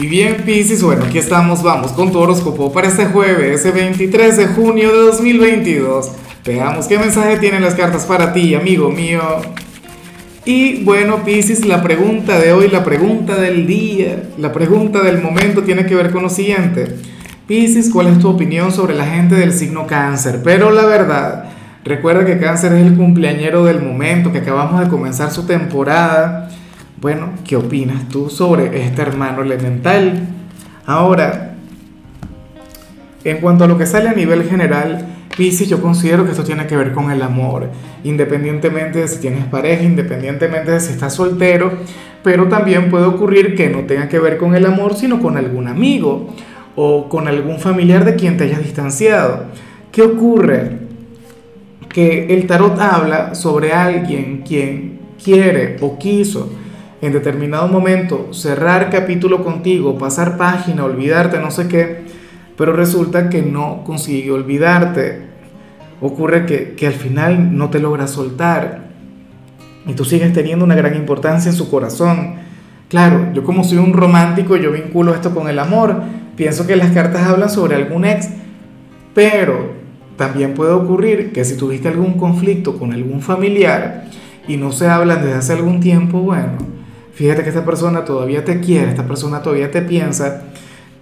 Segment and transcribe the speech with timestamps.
[0.00, 4.36] Y bien, Piscis, bueno, aquí estamos, vamos con tu horóscopo para este jueves, ese 23
[4.36, 6.12] de junio de 2022.
[6.46, 9.20] Veamos qué mensaje tienen las cartas para ti, amigo mío.
[10.44, 15.64] Y bueno, Piscis, la pregunta de hoy, la pregunta del día, la pregunta del momento
[15.64, 16.94] tiene que ver con lo siguiente.
[17.48, 20.42] Piscis, ¿cuál es tu opinión sobre la gente del signo cáncer?
[20.44, 21.46] Pero la verdad,
[21.82, 26.50] recuerda que cáncer es el cumpleañero del momento, que acabamos de comenzar su temporada
[27.00, 30.26] bueno, ¿qué opinas tú sobre este hermano elemental?
[30.84, 31.54] Ahora,
[33.22, 35.06] en cuanto a lo que sale a nivel general,
[35.36, 37.68] Pisces, yo considero que esto tiene que ver con el amor,
[38.02, 41.70] independientemente de si tienes pareja, independientemente de si estás soltero,
[42.24, 45.68] pero también puede ocurrir que no tenga que ver con el amor, sino con algún
[45.68, 46.34] amigo
[46.74, 49.44] o con algún familiar de quien te hayas distanciado.
[49.92, 50.78] ¿Qué ocurre?
[51.88, 56.50] Que el tarot habla sobre alguien quien quiere o quiso
[57.00, 62.02] en determinado momento cerrar capítulo contigo, pasar página, olvidarte, no sé qué,
[62.56, 65.28] pero resulta que no consigue olvidarte.
[66.00, 68.88] Ocurre que, que al final no te logra soltar
[69.86, 72.34] y tú sigues teniendo una gran importancia en su corazón.
[72.88, 76.02] Claro, yo como soy un romántico, yo vinculo esto con el amor.
[76.36, 78.28] Pienso que las cartas hablan sobre algún ex,
[79.14, 79.72] pero
[80.16, 84.04] también puede ocurrir que si tuviste algún conflicto con algún familiar
[84.46, 86.77] y no se hablan desde hace algún tiempo, bueno,
[87.18, 90.44] Fíjate que esta persona todavía te quiere, esta persona todavía te piensa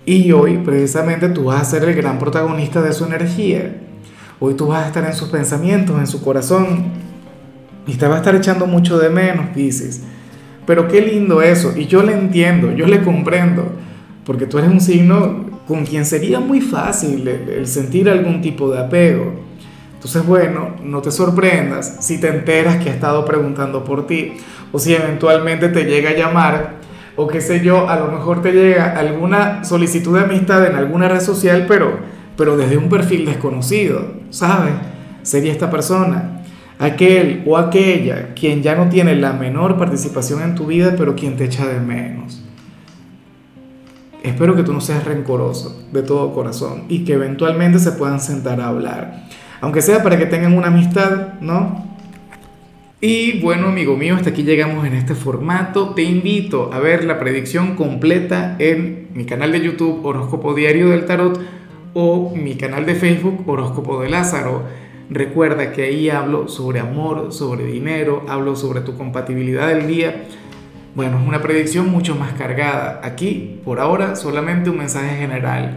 [0.07, 3.83] y hoy precisamente tú vas a ser el gran protagonista de su energía.
[4.41, 6.85] Hoy tú vas a estar en sus pensamientos, en su corazón
[7.87, 10.05] y te va a estar echando mucho de menos, Pisces.
[10.67, 13.73] Pero qué lindo eso y yo le entiendo, yo le comprendo,
[14.25, 18.81] porque tú eres un signo con quien sería muy fácil el sentir algún tipo de
[18.81, 19.35] apego.
[19.97, 24.35] Entonces, bueno, no te sorprendas si te enteras que ha estado preguntando por ti
[24.73, 26.77] o si eventualmente te llega a llamar
[27.17, 31.09] o qué sé yo, a lo mejor te llega alguna solicitud de amistad en alguna
[31.09, 31.99] red social, pero,
[32.37, 34.75] pero desde un perfil desconocido, ¿sabes?
[35.23, 36.43] Sería esta persona,
[36.79, 41.37] aquel o aquella quien ya no tiene la menor participación en tu vida, pero quien
[41.37, 42.43] te echa de menos.
[44.23, 48.61] Espero que tú no seas rencoroso de todo corazón y que eventualmente se puedan sentar
[48.61, 49.25] a hablar.
[49.61, 51.85] Aunque sea para que tengan una amistad, ¿no?
[53.01, 55.91] Y bueno, amigo mío, hasta aquí llegamos en este formato.
[55.91, 61.05] Te invito a ver la predicción completa en mi canal de YouTube Horóscopo Diario del
[61.05, 61.41] Tarot
[61.93, 64.63] o mi canal de Facebook Horóscopo de Lázaro.
[65.09, 70.25] Recuerda que ahí hablo sobre amor, sobre dinero, hablo sobre tu compatibilidad del día.
[70.95, 73.01] Bueno, es una predicción mucho más cargada.
[73.05, 75.77] Aquí, por ahora, solamente un mensaje general.